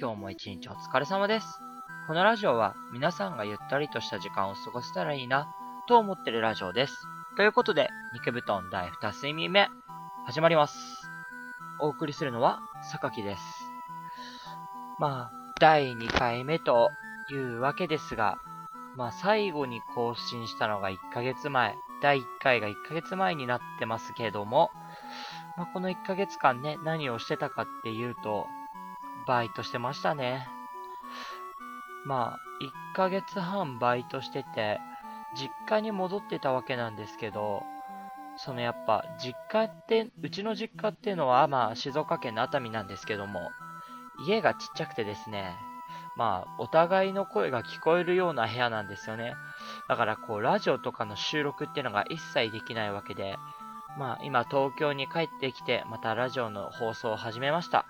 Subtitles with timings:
[0.00, 1.46] 今日も一日お疲れ様です。
[2.06, 5.46] このラジオは皆さんがゆったりとした時間を過ごせたらいいな
[5.86, 6.94] と思ってるラジオです。
[7.36, 9.68] ということで、肉布団第2睡眠目、
[10.24, 10.78] 始まります。
[11.80, 12.60] お送りするのは、
[12.90, 13.42] 榊です。
[14.98, 16.88] まあ、第2回目と
[17.30, 18.38] いうわけですが、
[18.96, 24.70] まあ最後に更新したのが1ヶ月前、第1回が1ヶ月前になってますけども、
[25.58, 28.46] まあ、この1ヶ月間ね、何をしてたかっていうと、
[29.30, 30.48] バイトしてましたね。
[32.04, 32.38] まあ、
[32.92, 34.80] 1ヶ月半バイトしてて、
[35.36, 37.62] 実家に戻ってたわけなんですけど、
[38.36, 43.52] そのやっぱ、実家って、うちの実家っていうのは、まあ、静岡県の熱海なんですけども、
[44.26, 45.54] 家がちっちゃくてですね、
[46.16, 49.36] まあ、お互いの声が聞こえるような部屋なんですよね。
[49.88, 53.36] だから、こう、ラジオとかの収録っていうのが一切できないわけで、
[53.96, 57.86] まあ、今東京に帰ってきて、またラジオの放送を始めました。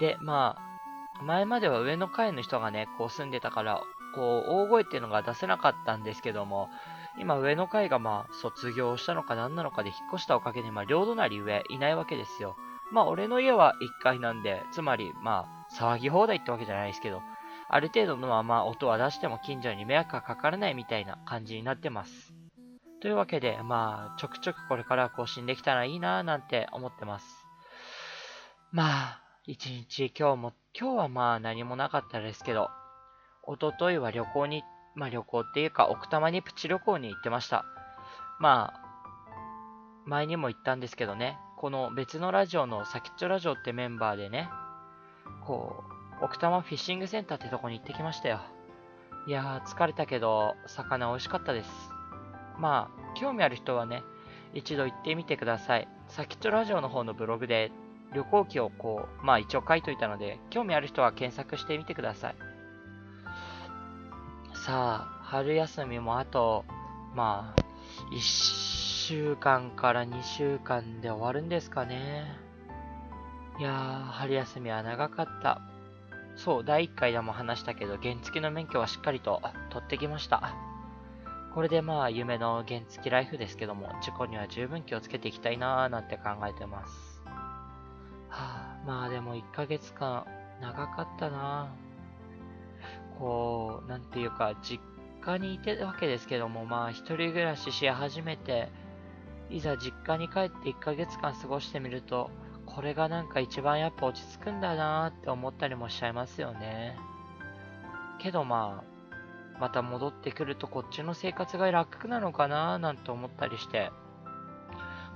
[0.00, 0.56] で、ま
[1.20, 3.82] あ、前までは上の階の人がね、こう住んでたから、
[4.14, 6.70] こう、大声っていうのが出せなかったんですけども、
[7.18, 12.56] 今上の階がまあ、卒業したのか何なのかで引っ越したおかげで、まあ、両隣上いないわけですよ。
[12.90, 17.20] まあ、俺の家は1階なんで、つまり、まあ、騒ぎ放題ってわけじゃないですけど、
[17.68, 22.34] ある程度のまま音は出しても近所に迷惑がかからないみたいな感じになってます。
[23.00, 27.46] というわけで、まあ、ちょくちょくこれから更新できたらいいなぁなんて思ってます。
[28.72, 32.68] まあ、一日今日も、今日はまあ何もなかったですけど、
[33.42, 37.64] おとといは旅行に、まあ旅行っていうか奥多摩にプチ旅行に行ってました。
[38.38, 38.80] まあ、
[40.04, 44.50] 前にも言ったんですけどね、この別のラジオの先っちょラジオってメンバーでね、
[45.46, 45.84] こ
[46.20, 48.40] う、奥多摩フィッシングセンターってとこに行ってきましたよ。
[49.26, 51.70] いやー、疲れたけど、魚美味しかったです。
[52.58, 54.02] まあ、興味ある人はね、
[54.52, 55.88] 一度行ってみてください。
[56.08, 57.72] 先っちょラジオの方のブログで
[58.14, 62.36] 旅行記をこう、まあ一応書いといたので、興味ある人は検索してみてください。
[64.54, 66.64] さあ、春休みもあと、
[67.14, 72.26] まあ、1週間から2週間で終わるんですかね。
[73.58, 75.60] いやー、春休みは長かった。
[76.36, 79.40] そう、第1回でも話したけど、原付の免許はしっかりと
[79.70, 80.54] 取ってきました。
[81.54, 87.09] これでまあ、夢の原付ライフですけども、事故には十分気をつけていきたいなーなんて考えてます。
[88.86, 90.26] まあでも1ヶ月間、
[90.60, 91.72] 長かったな
[93.18, 94.80] こう、なんていうか、実
[95.20, 98.68] 家にいてるわけですけども、まあ、一人暮らしし始めて、
[99.50, 102.30] いざ実家に帰って1ヶ月間過ごしてみると、
[102.66, 106.96] これがなんか一番やっぱ落ち着くんだなって思ったりもしちゃいますよね。
[108.18, 113.90] けどまあ、また戻ってくるとこっちの生活が楽なのかななんて思ったりして、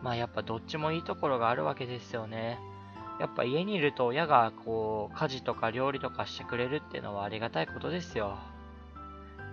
[0.02, 2.58] まあやっぱどっちもいいところがあるわけですよね。
[3.20, 8.38] やっぱ家にいると親がこう家事とか料理とかしてくれるっていうのはありがたいことですよ。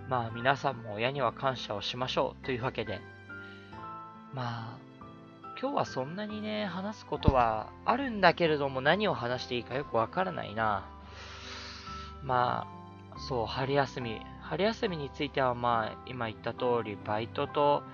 [0.08, 3.00] まあ皆さんも親には感謝をしましょうというわけで。
[4.34, 4.92] まあ
[5.62, 10.84] 今日はそんなにね、話すことはあるんだけれども何を話していいかよくわからないな。
[12.24, 12.66] ま
[13.14, 17.84] あ、そう、春休み、春休みについてはまあ、今言った通り、バイトと、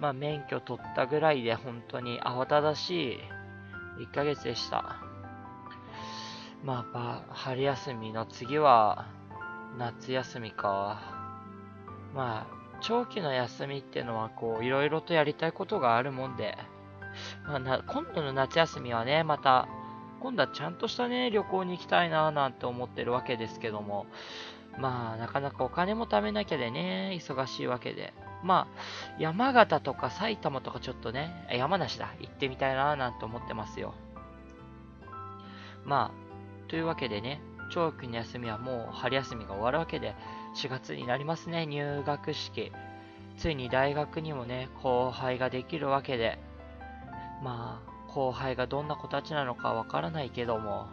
[0.00, 3.18] まあ、免許取ったぐらいで本当に慌ただしい
[3.98, 5.09] 1ヶ月でした。
[6.62, 9.06] まあ、春休みの次は、
[9.78, 11.00] 夏休みか。
[12.14, 16.58] まあ、長期の休みってのは、こう、いろいろとやりたいことがあるもんで、
[17.46, 19.68] まあ、な今度の夏休みはね、また、
[20.20, 24.06] 今度はちゃんとしたね、旅行に行きたいななんて思ってるわけですけども、
[24.78, 28.12] まあ、なかなかお金も貯めなきゃでね、忙しいわけで。
[28.42, 33.94] まあ、山形とか埼玉とかちょっとね、山梨だ、行ってみたいななんて思ってますよ。
[35.84, 36.29] まあ、
[36.70, 37.40] というわけでね、
[37.72, 40.14] 長期の休みはもう春休みが終わるわけで、
[40.54, 42.70] 4月になりますね、入学式。
[43.36, 46.38] ついに大学にもね、後輩ができるわけで、
[47.42, 50.86] まあ、後輩がどんな子たちなのかわからないけども、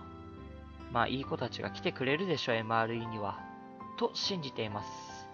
[0.92, 3.40] まあ、いい子たちが来てくれるでしょ、MRE には。
[4.00, 5.28] と信じています。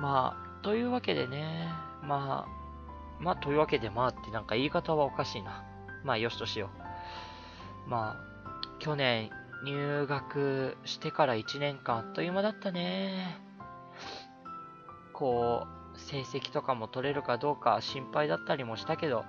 [0.00, 1.68] まあ、というわけでね、
[2.02, 5.64] まあ、まあ、というわけでまあってなんか言い方はおかしいな。
[6.02, 6.70] まあ、よしとしよ
[7.86, 7.90] う。
[7.90, 8.28] まあ、
[8.78, 9.30] 去年
[9.64, 13.40] 入学してから1年間あっという間だったね。
[15.12, 19.24] こう、成績とかも取れるかどうか心配だったりもしたけど、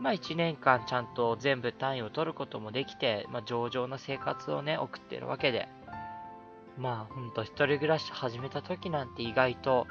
[0.00, 5.68] まあ1年間ちゃんと全部単位を取ることもできて、まあ上々な生活をね、送ってるわけで、
[6.80, 9.86] まあ、ほんと一人暮らし始めた時なんて意外と、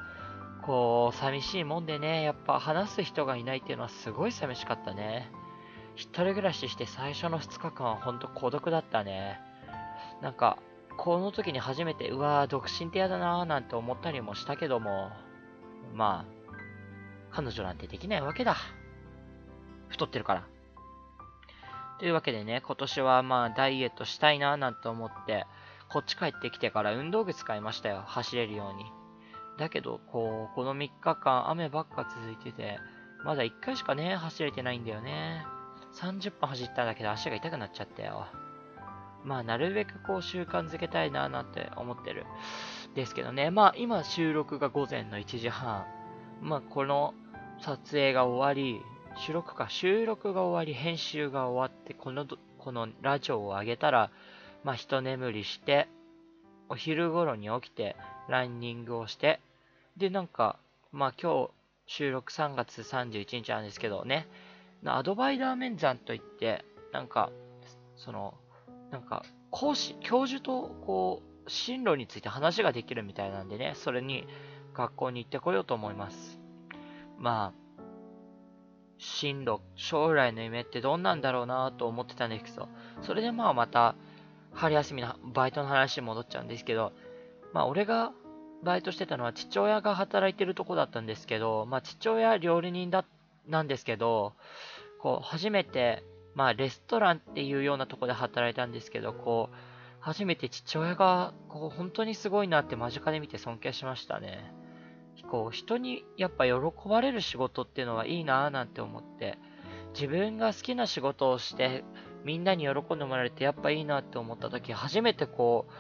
[0.63, 5.31] こう、寂しいもんでね、やっぱ話す人がいないっていうのはすごい寂しかったね。
[5.99, 9.41] 一人暮らしして最初の2日間はほんと孤独だったね。
[10.21, 10.57] なんか、
[10.97, 15.11] この時に初めて、うわー、独身って嫌だなーなんて思ったりもしたけども、
[15.93, 18.55] まあ、彼女なんてできないわけだ。
[19.89, 20.47] 太ってるから。
[21.99, 25.45] というわけでね、今年はまあダイエットしたいなぁなんて思って、
[25.89, 28.03] こっち帰ってきてから運動具使いましたよ。
[28.05, 28.85] 走れるように。
[29.57, 32.79] だけど、こう、この3日間雨ばっか続いてて、
[33.25, 35.58] まだ1回しかね、走れてないんだよね。
[35.95, 38.27] 30分走っただけで足が痛くなっちゃったよ。
[39.23, 42.25] まあ、なるべくこう習慣づけたいななんて思ってる。
[42.95, 45.85] ですけどね、まあ今収録が午前の1時半。
[46.41, 47.13] まあこの
[47.61, 48.81] 撮影が終わり、
[49.17, 52.25] 収録か、収録が終わり、編集が終わって、この、
[52.57, 54.11] このラジオを上げたら、
[54.63, 55.87] まあ一眠りして、
[56.69, 57.95] お昼頃に起きて、
[58.27, 59.39] ランニングをして、
[59.97, 60.57] で、なんか、
[60.91, 61.49] まあ今日、
[61.85, 64.27] 収録3月31日なんですけどね、
[64.85, 67.31] アドバイダー面談といって、なんか、
[67.95, 68.35] その、
[68.91, 74.27] なんか、講師、教授と、こう、進路について話ができるみたいなんでね、それに
[74.73, 76.39] 学校に行ってこようと思います。
[77.17, 77.81] まあ、
[78.97, 82.67] 進路、将来の夢ってどんなんだろうなと思ってたんですけど、
[83.01, 83.95] それでまあまた、
[84.53, 86.91] 春休みのバイトの話に戻っちゃうんですけど、
[87.53, 88.11] まあ俺が
[88.63, 93.05] バイトしてたのは父親が働いてるとこだったんですけど、まあ父親料理人だっ、
[93.47, 94.33] なんですけど、
[94.99, 96.03] こう、初めて、
[96.35, 99.55] まあレストランっていうようなとこで働いたんですけど、こう、
[99.99, 104.53] 初めて父親が、こう、本当にすごいなって間近で見て尊敬しましたね。
[105.29, 106.53] こう、人にやっぱ喜
[106.87, 109.37] ばれる仕事っていうのはいいなぁなんて思って、
[109.93, 111.83] 自分が好きな仕事をして、
[112.23, 115.71] みんなに喜んでもらえてやっぱいいなって思った時、初めてこう、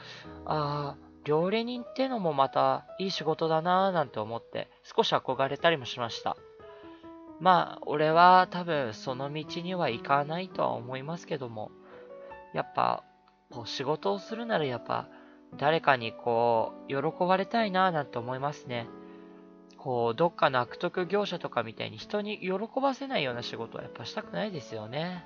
[0.45, 6.37] ああ、料理人ってのもまたいい仕事だなぁなんて思って、少し憧れたりもしました。
[7.39, 11.71] まあ、俺は多分その道には行かないとは思いますけども、
[12.53, 13.03] やっぱ、
[13.51, 15.07] こう仕事をするならやっぱ、
[15.57, 18.87] 誰かにこう、喜ばれたいなぁなんて思いますね。
[19.77, 22.51] こう、どっかの悪徳業者とかみたいに人に喜
[22.81, 25.25] ばせないような仕事はやっぱしたくないですよね。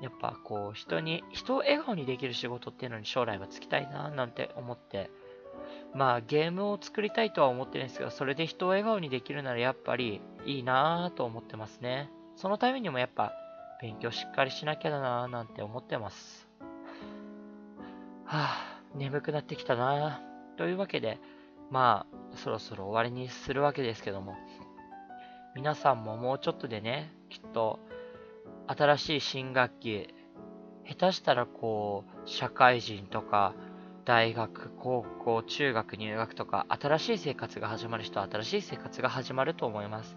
[0.00, 5.10] やっぱこう、人に、人を笑顔にできる仕事っていうのに将来は就きたいな、なんて思って、
[5.94, 12.08] まあゲームを作りたいとは思ってるんですけど、それで人を笑顔にできるならやっぱりいいなぁと思ってますね。
[12.36, 13.32] そのためにもやっぱ
[13.82, 16.48] 勉強しっかりしなきゃだなぁなんて思ってます。
[18.24, 20.56] はぁ、眠くなってきたなぁ。
[20.56, 21.20] というわけで、
[21.70, 24.36] まあ、そろそろ終わりにするわけですけども、
[25.54, 27.78] 皆さんももうちょっとでね、きっと、
[28.66, 30.14] 新しい新学期、
[30.86, 33.54] 下手したらこう、社会人とか、
[34.06, 40.16] 大学、高校、中学入学とか、新しい生活が始まる人は新しい生活が始まると思います。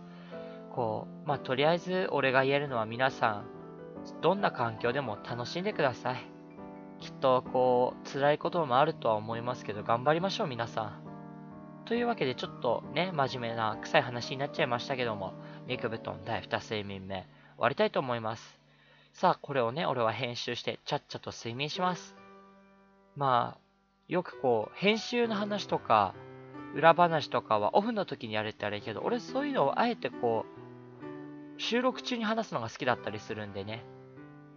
[0.76, 3.46] こう、まあ、とりあえず俺が言えるのは皆さん、
[4.22, 6.32] どんな環境でも楽しんでください。
[7.00, 11.02] きっと、こう、辛いこともあるとは思いますけど、頑張りましょう、皆さん。
[11.86, 15.34] というわけで、ちょっとね、真面目な臭い話になっちゃいましたけども、
[15.68, 17.28] 肉布団第2睡眠目、終
[17.58, 18.60] わりたいと思います。
[19.14, 22.16] さあ、これをね、俺は編集して、ちゃっちゃと睡眠します。
[23.16, 23.62] まあ、
[24.08, 26.14] よくこう、編集の話とか、
[26.76, 30.51] 裏話とかはオフの時にやれってあれけど、俺そういうのをあえてこう、
[31.62, 33.86] 収録中に話すのが好きだったりするんでね、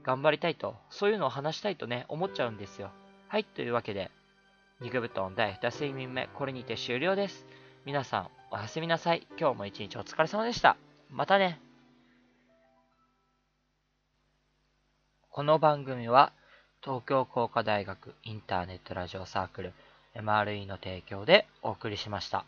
[0.04, 2.90] 頑張りたいと、そういうのを話したいとね、思っちゃうんですよ。
[3.28, 4.10] はい、というわけで、
[4.80, 7.46] 肉布団第2睡眠目、これにて終了です。
[7.84, 9.26] 皆さん、おやすみなさい。
[9.38, 10.78] 今日も一日お疲れ様でした。
[11.10, 11.60] またね。
[15.28, 16.32] この番組は、
[16.82, 19.74] 東京工科大学インターネットラジオサークル
[20.14, 22.46] MRE の提供でお送りしました。